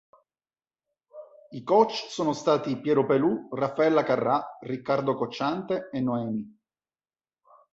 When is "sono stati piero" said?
2.09-3.05